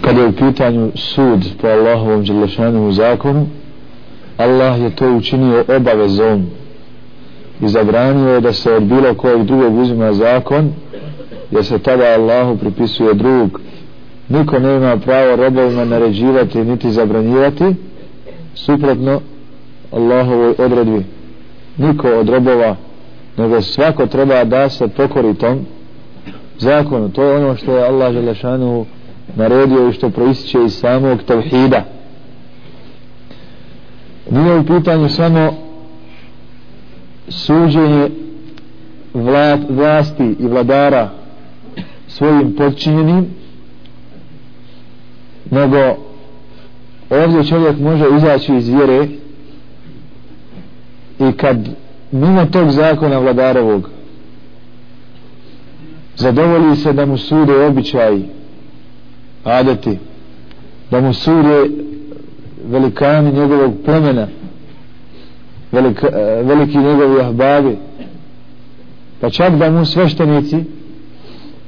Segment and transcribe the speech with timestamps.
[0.00, 3.46] kada je u pitanju sud po Allahovom Đelešanu zakonu
[4.36, 6.46] Allah je to učinio obavezom
[7.60, 10.72] i zabranio je da se od bilo kojeg drugog uzima zakon
[11.50, 13.60] jer se tada Allahu pripisuje drug.
[14.28, 17.64] Niko ne ima pravo robovima naređivati niti zabranjivati
[18.54, 19.20] suprotno
[19.92, 21.04] Allahovoj odredbi.
[21.76, 22.76] Niko od robova
[23.36, 25.66] nego svako treba da se pokori tom
[26.58, 27.08] zakonu.
[27.08, 28.86] To je ono što je Allah Želešanu
[29.34, 31.84] naredio i što proističe iz samog tevhida.
[34.30, 35.54] Nije u pitanju samo
[37.28, 38.10] suđenje
[39.68, 41.10] vlasti i vladara
[42.08, 43.26] svojim podčinjenim
[45.50, 45.96] nego
[47.10, 49.08] ovdje čovjek može izaći iz vjere
[51.18, 51.68] i kad
[52.12, 53.90] mimo tog zakona vladarovog
[56.16, 58.28] zadovolji se da mu sude običaji
[59.46, 59.98] adeti
[60.90, 61.68] da mu sure
[62.68, 64.28] velikani njegovog plemena
[65.72, 67.76] velika, e, veliki njegovi ahbabi.
[69.20, 70.64] Pa čak da mu sveštenici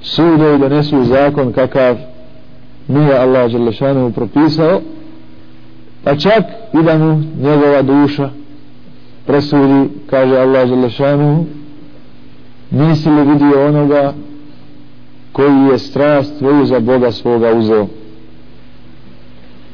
[0.03, 1.97] sude i donesu zakon kakav
[2.89, 4.81] nije Allah Đelešanu propisao
[6.05, 6.45] pa čak
[6.81, 8.31] i da mu njegova duša
[9.27, 11.47] presudi kaže Allah Đelešanu
[12.71, 14.13] nisi li vidio onoga
[15.33, 17.87] koji je strast svoju za Boga svoga uzeo.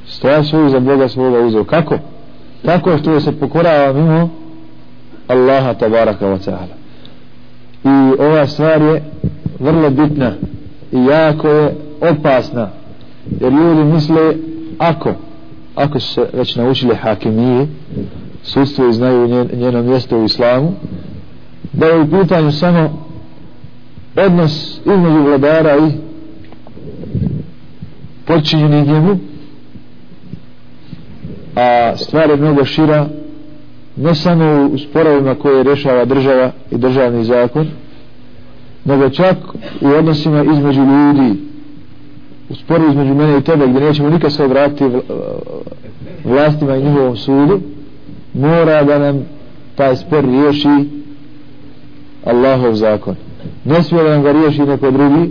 [0.07, 1.65] Strast svoju za Boga svoga uzeo.
[1.65, 1.99] Kako?
[2.65, 4.31] tako što se pokorava mimo
[5.29, 6.75] Allaha tabaraka wa ta'ala.
[7.85, 9.03] I ova stvar je
[9.59, 10.33] vrlo bitna
[10.93, 12.69] i jako je opasna.
[13.41, 14.35] Jer ljudi misle
[14.79, 15.15] ako
[15.75, 17.67] ako su se već naučili hakimije
[18.43, 20.73] sudstvo i znaju njeno mjesto u islamu
[21.73, 23.07] da je u pitanju samo
[24.17, 25.91] odnos između vladara i
[28.27, 29.19] počinjeni njemu
[31.57, 33.07] a stvar je mnogo šira
[33.97, 37.67] ne samo u sporovima koje rešava država i državni zakon
[38.85, 39.36] nego čak
[39.80, 41.41] u odnosima između ljudi.
[42.48, 44.85] U sporu između mene i tebe gdje nećemo nikad se obratiti
[46.25, 47.61] vlastima i njihovom sudu
[48.35, 49.27] mora da nam
[49.75, 50.89] taj spor riješi
[52.25, 53.14] Allahov zakon
[53.64, 55.30] ne smije da nam ga riješi neko drugi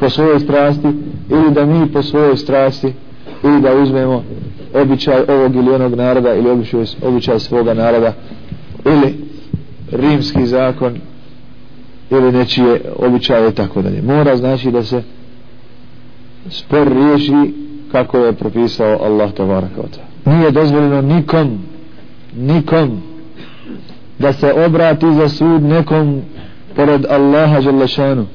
[0.00, 0.88] po svojoj strasti
[1.30, 2.92] ili da mi po svojoj strasti
[3.44, 4.24] ili da uzmemo
[4.74, 8.12] običaj ovog ili onog naroda ili običaj, običaj svoga naroda
[8.84, 9.14] ili
[9.92, 10.94] rimski zakon
[12.10, 14.02] ili nečije običaje tako dalje.
[14.02, 15.02] Mora znači da se
[16.50, 17.54] spor riješi
[17.92, 19.82] kako je propisao Allah tabaraka
[20.26, 21.58] nije dozvoljeno nikom
[22.36, 23.02] nikom
[24.18, 26.22] da se obrati za sud nekom
[26.76, 28.26] pored Allaha želešanu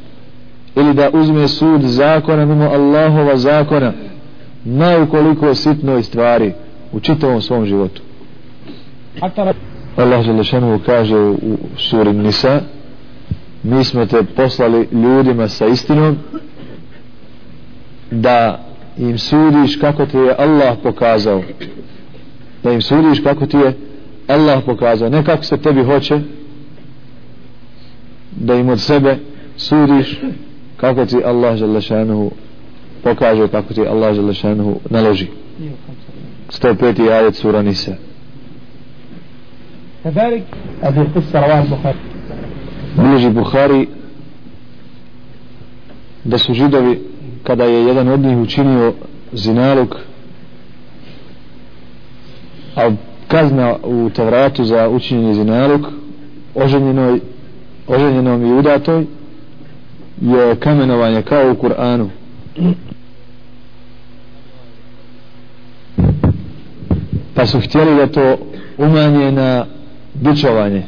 [0.76, 3.94] ili da uzme sud zakona mimo Allahova zakona
[4.66, 6.54] na ukoliko sitnoj stvari
[6.92, 8.02] u čitavom svom životu.
[9.98, 12.62] Allah želešanu kaže u suri Nisa
[13.64, 16.18] mi smo te poslali ljudima sa istinom
[18.12, 18.60] da
[18.98, 21.42] im sudiš kako ti je Allah pokazao.
[22.64, 23.74] Da im sudiš kako ti je
[24.28, 25.10] Allah pokazao.
[25.10, 26.20] Ne kako se tebi hoće
[28.31, 29.19] da im od sebe
[29.57, 30.21] sudiš
[30.77, 32.31] kako ti Allah želešanuhu
[33.03, 35.27] pokaže kako ti Allah želešanuhu naloži
[36.51, 37.11] 105.
[37.11, 37.93] ajet sura Nisa
[40.05, 40.45] كذلك
[40.83, 41.99] هذه القصة رواه البخاري
[42.97, 43.89] bliži Buhari
[46.25, 47.01] da su židovi
[47.43, 48.93] kada je jedan od njih učinio
[49.33, 49.97] zinalog
[52.77, 52.91] a
[53.29, 55.87] kazna u Tavratu za učinjenje zinalog
[56.55, 57.21] oženjenoj
[57.88, 59.06] oženjenom i udatoj
[60.22, 62.10] je kamenovanje kao u Kur'anu.
[67.36, 68.38] Pa su htjeli da to
[68.78, 69.66] umanje na
[70.14, 70.84] bičovanje.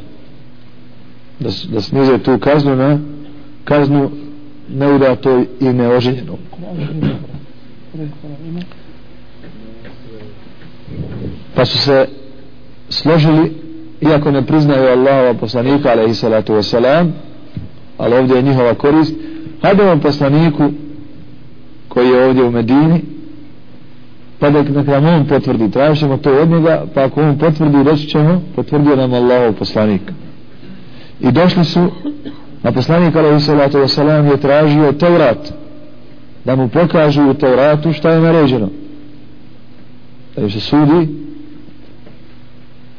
[1.40, 3.00] Da, da snize tu kaznu na
[3.64, 4.12] kaznu
[4.70, 6.38] neudatoj i neoženjenom.
[11.56, 12.08] Pa su se
[12.90, 13.63] složili
[14.10, 17.12] iako ne priznaju Allahova poslanika alaihi salatu wasalam
[17.98, 19.14] ali ovdje je njihova korist.
[19.62, 20.72] Hajdemo poslaniku
[21.88, 23.02] koji je ovdje u Medini
[24.40, 25.72] pa da nek nam on potvrdi.
[25.72, 30.02] Tražimo to od njega pa ako on potvrdi reći ćemo potvrdio nam Allahov poslanik.
[31.20, 31.92] I došli su
[32.64, 35.54] a poslanik alaihi salatu wasalam je tražio Tevrat
[36.46, 38.70] da mu pokažu u Tevratu šta je naređeno.
[40.36, 41.08] Da se sudi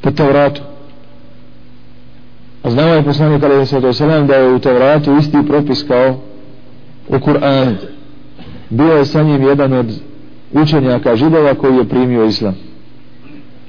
[0.01, 0.63] po Tevratu
[2.71, 6.21] znao je poslanik alaihi sallatu wasalam da je u Tevratu isti propis kao
[7.09, 7.75] u Kur'anu.
[8.71, 10.01] Bio je sa njim jedan od
[10.53, 12.55] učenjaka židova koji je primio islam.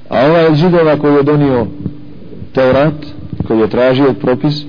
[0.08, 1.66] A ovaj od židova koji je donio
[2.52, 2.94] Teurat
[3.46, 4.64] koji je tražio propis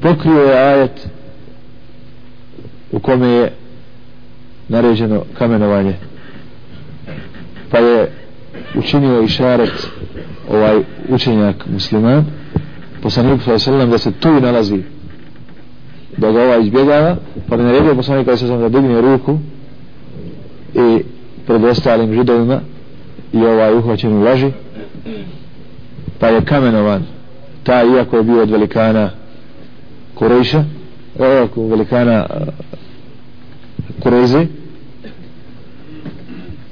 [0.00, 1.08] pokrio je ajet
[2.92, 3.52] u kome je
[4.68, 5.94] naređeno kamenovanje.
[7.70, 8.12] Pa je
[8.74, 9.88] učinio i šaret
[10.50, 10.78] ovaj
[11.08, 12.24] učenjak musliman
[13.02, 14.82] poslanik sallam da se tu nalazi.
[16.16, 17.16] Da ga ova izbjegava
[17.48, 19.38] pa bi naredio poslanik sallam da digne ruku
[20.74, 21.02] i
[21.46, 22.60] pred ostalim židovima
[23.32, 24.50] i ovaj uhvaćen u laži
[26.18, 27.02] pa je kamenovan.
[27.62, 29.10] Ta iako je bio od velikana
[30.14, 30.64] Kurejša
[31.18, 32.48] ovako velikana uh,
[34.02, 34.46] Kureze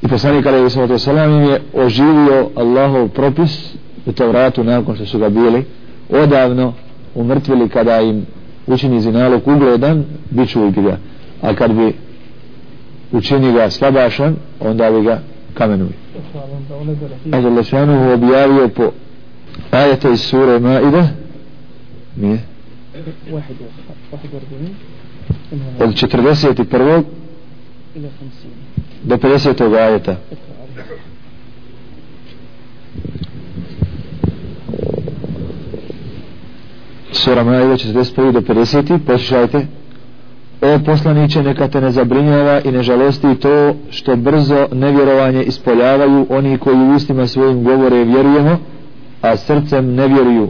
[0.03, 3.75] i poslanik alaihi sallatu sallam im je oživio Allahov propis
[4.07, 5.65] u Tavratu nakon što su ga bili
[6.11, 6.73] odavno
[7.15, 8.27] umrtvili kada im
[8.67, 10.99] učini zinalog ugledan bit ću ga
[11.43, 11.95] a kad bi
[13.13, 15.21] učini ga slabašan onda bi ga
[15.55, 15.93] kamenuli
[17.33, 18.91] Allah Lešanu objavio po
[19.71, 21.09] ajete iz sure Maide
[22.17, 22.39] nije
[25.81, 27.03] od 41.
[29.03, 29.77] do 50.
[29.79, 30.17] ajeta
[37.17, 38.33] Sura Maida 41.
[38.33, 38.99] do 50.
[39.07, 39.67] Poslušajte.
[40.61, 46.59] O poslaniće, neka te ne zabrinjava i ne žalosti to što brzo nevjerovanje ispoljavaju oni
[46.59, 48.59] koji u ustima svojim govore vjerujemo,
[49.23, 50.49] a srcem ne vjeruju.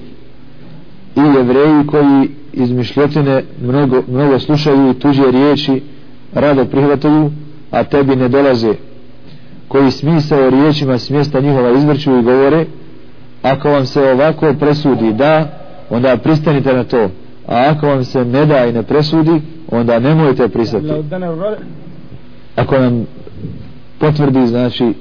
[1.17, 5.83] I jevreji koji iz mišljotine mnogo, mnogo slušaju i tuđe riječi
[6.35, 7.31] rado prihvataju,
[7.71, 8.75] a tebi ne dolaze.
[9.69, 12.67] Koji smisao riječima smjesta njihova izvrću i govore,
[13.43, 17.11] ako vam se ovako presudi da, onda pristanite na to.
[17.47, 19.41] A ako vam se ne da i ne presudi
[19.71, 20.87] onda nemojte pristati.
[22.57, 23.07] Ako nam
[23.99, 24.93] potvrdi znači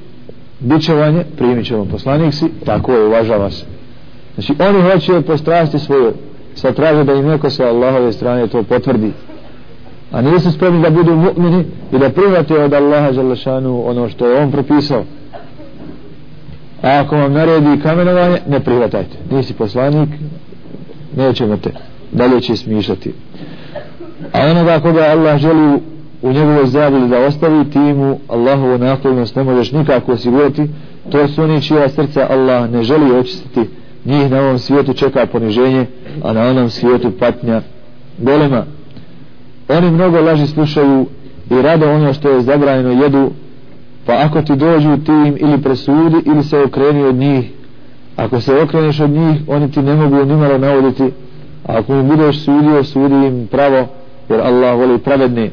[0.59, 3.65] bićevanje primit ćemo poslanik si tako je uvažava se.
[4.35, 6.13] Znači oni hoće po strasti svoje.
[6.55, 9.11] Sad traže da im neko sa Allahove strane to potvrdi.
[10.11, 14.41] A nisu spremni da budu mu'mini i da prihvate od Allaha Želešanu ono što je
[14.43, 15.03] on propisao.
[16.81, 19.17] A ako vam naredi kamenovanje ne prihvatajte.
[19.31, 20.09] Nisi poslanik
[21.17, 21.69] nećemo te
[22.11, 23.13] dalje će smišati
[24.33, 25.79] a onoga koga Allah želi
[26.21, 30.67] u njegovoj zabili da ostavi ti mu Allahovu naklonost ne možeš nikako osigurati.
[31.11, 33.59] To su oni čija srca Allah ne želi očistiti.
[34.05, 35.85] Njih na ovom svijetu čeka poniženje
[36.23, 37.61] a na onom svijetu patnja
[38.17, 38.65] golema.
[39.69, 41.05] Oni mnogo laži slušaju
[41.49, 43.31] i rado ono što je zabranjeno jedu
[44.05, 47.51] pa ako ti dođu ti im ili presudi ili se okreni od njih
[48.15, 51.03] ako se okreneš od njih oni ti ne mogu nimalo navoditi.
[51.03, 53.87] A ako im budeš sudio sudi im pravo
[54.29, 55.51] jer Allah voli pravedni.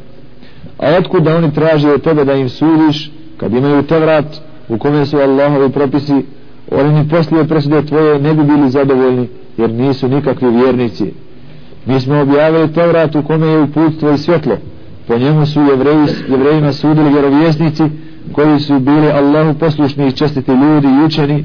[0.79, 4.25] a otkud da oni traže od tebe da im sudiš kad imaju te vrat
[4.69, 6.25] u kome su Allahovi propisi
[6.70, 11.12] oni ni poslije presude tvoje ne bi bili zadovoljni jer nisu nikakvi vjernici.
[11.87, 14.56] Mi smo objavili te vrat u kome je uputstvo i svjetlo.
[15.06, 17.82] Po njemu su jevreji, jevrejima sudili vjerovjesnici
[18.32, 21.44] koji su bili Allahu poslušni i čestiti ljudi i učeni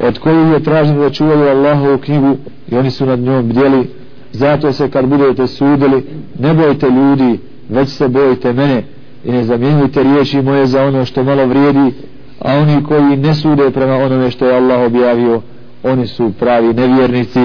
[0.00, 2.36] od kojih je traženo da čuvaju Allahovu knjigu
[2.70, 3.90] i oni su nad njom bdjeli.
[4.32, 6.04] Zato se kad budete sudili
[6.38, 7.38] ne bojte ljudi
[7.68, 8.82] već se bojite mene
[9.24, 11.92] i ne zamjenjujte riječi moje za ono što malo vrijedi
[12.40, 15.40] a oni koji ne sude prema onome što je Allah objavio
[15.82, 17.40] oni su pravi nevjernici.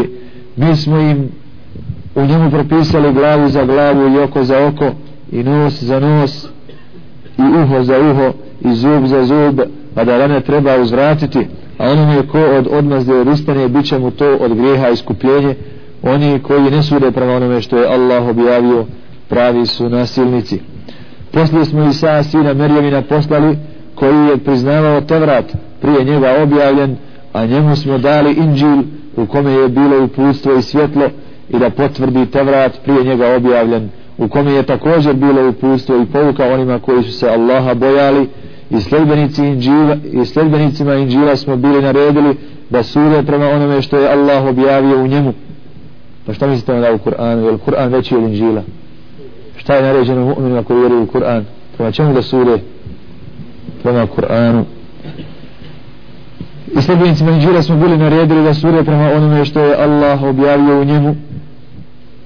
[0.55, 1.29] Mi smo im
[2.15, 4.91] u njemu propisali glavu za glavu i oko za oko
[5.31, 6.45] i nos za nos
[7.37, 9.59] i uho za uho i zub za zub
[9.95, 11.47] pa da rane treba uzvratiti
[11.79, 13.27] a onome ko od odmazde od
[13.69, 15.55] bit će mu to od grijeha iskupljenje.
[16.03, 18.85] Oni koji ne sude prema onome što je Allah objavio
[19.29, 20.59] pravi su nasilnici.
[21.31, 23.57] Poslije smo Isa sina Merjevina poslali
[23.95, 25.45] koji je priznavao Tevrat
[25.81, 26.97] prije njega objavljen
[27.33, 28.83] a njemu smo dali Inđil
[29.17, 31.09] u kome je bilo uputstvo i svjetlo
[31.49, 36.53] i da potvrdi Tevrat prije njega objavljen u kome je također bilo uputstvo i pouka
[36.53, 38.29] onima koji su se Allaha bojali
[38.69, 42.35] i sljedbenici Inđila i sljedbenicima Inđila smo bili naredili
[42.69, 45.33] da sude prema onome što je Allah objavio u njemu.
[46.25, 47.45] Pa šta mislite onda u Kur'anu?
[47.45, 48.61] Je li Kur'an veći od Inđila?
[49.55, 51.43] Šta je naređeno mu'minima koji vjeruju u Kur'an?
[51.77, 52.57] Prema čemu da sude?
[53.83, 54.63] Prema Kur'anu.
[56.77, 60.83] I sljedbenicima Inđila smo bili naredili da sude prema onome što je Allah objavio u
[60.83, 61.15] njemu.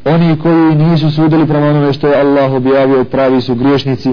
[0.05, 4.09] Oni koji nisu sudili prema onome što je Allah objavio pravi su griješnici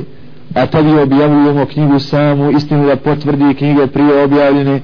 [0.54, 4.80] a tebi objavljujemo knjigu samu istinu da potvrdi knjige prije objavljene.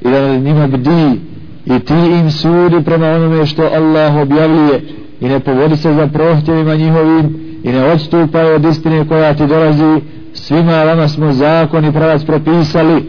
[0.00, 1.20] I da njima bdi
[1.66, 4.80] i ti im sudi prema onome što Allah objavljuje.
[5.20, 7.36] I ne povodi se za prohtjevima njihovim.
[7.62, 10.00] I ne odstupaj od istine koja ti dolazi.
[10.32, 13.04] Svima vama smo zakon i pravac propisali.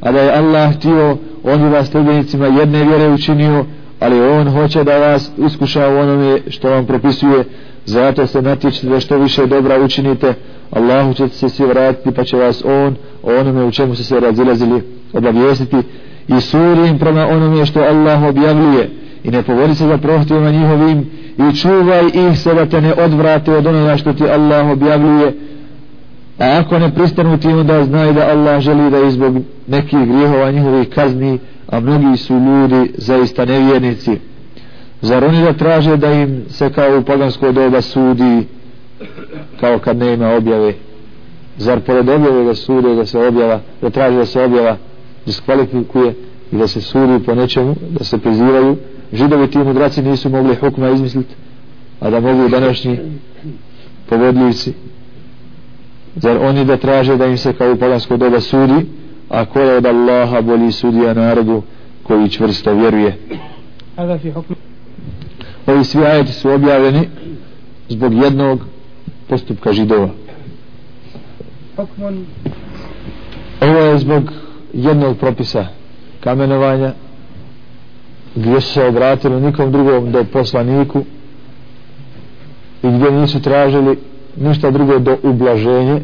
[0.00, 3.64] A da je Allah htio on bi vas sljedbenicima jedne vjere učinio.
[4.00, 7.44] Ali on hoće da vas iskuša u onome što vam propisuje
[7.90, 10.34] zato se natječite da što više dobra učinite.
[10.70, 14.20] Allahu će se svi vratiti pa će vas on o onome u čemu ste se
[14.20, 14.82] razilazili
[15.12, 15.76] obavijestiti
[16.28, 18.90] i suri im prema onome što Allah objavljuje.
[19.24, 23.52] I ne povori se za prohtivima njihovim i čuvaj ih se da te ne odvrate
[23.52, 25.34] od onoga što ti Allah objavljuje.
[26.38, 30.88] A ako ne pristanu ti onda znaj da Allah želi da izbog nekih grijehova njihovih
[30.88, 31.38] kazni
[31.70, 34.29] a mnogi su ljudi zaista nevjernici
[35.02, 38.46] zar oni da traže da im se kao u pagansko doba sudi
[39.60, 40.74] kao kad nema objave?
[41.58, 44.76] Zar pored objave da sude da se objava da traže da se objava
[45.26, 46.14] diskvalifikuje
[46.52, 48.76] i da se sudi po nečemu da se prizivaju?
[49.12, 51.34] Židovi ti mudraci nisu mogli hukma izmisliti
[52.00, 52.98] a da mogu današnji
[54.08, 54.72] povodljivci
[56.16, 58.86] zar oni da traže da im se kao u pagansko doba sudi
[59.28, 61.62] a ko je od Allaha bolji sudija narodu
[62.02, 63.16] koji čvrsto vjeruje?
[65.70, 67.08] Ovi svi ajeti su objavljeni
[67.88, 68.60] zbog jednog
[69.28, 70.08] postupka židova.
[73.60, 74.22] Ovo je zbog
[74.72, 75.66] jednog propisa
[76.20, 76.92] kamenovanja
[78.34, 81.04] gdje su se obratili nikom drugom do poslaniku
[82.82, 83.98] i gdje nisu tražili
[84.36, 86.00] ništa drugo do ublaženje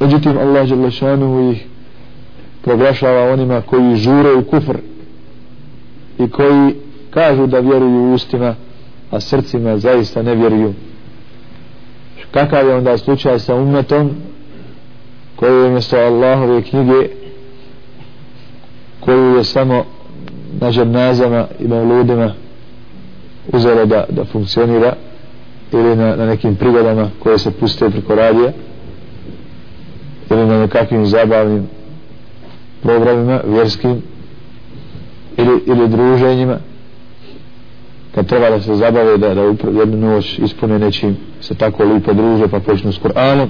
[0.00, 1.66] međutim Allah Đelešanu ih
[2.62, 4.76] proglašava onima koji žure u kufr
[6.18, 6.74] i koji
[7.16, 8.54] kažu da vjeruju ustima
[9.10, 10.74] a srcima zaista ne vjeruju.
[12.30, 14.10] Kakav je onda slučaj sa umetom
[15.36, 17.08] koji je mjesto Allahove knjige
[19.00, 19.84] koju je samo
[20.60, 22.32] na žemnazama i na ludima
[23.52, 24.94] uzelo da, da funkcionira
[25.72, 28.52] ili na, na nekim prigodama koje se puste preko radija
[30.30, 31.68] ili na nekakvim zabavnim
[32.82, 34.02] programima vjerskim
[35.36, 36.58] ili, ili druženjima
[38.16, 39.42] kad treba da se zabave da, da
[39.80, 43.48] jednu noć ispune nečim se tako lipo druže pa počnu s Kur'anom.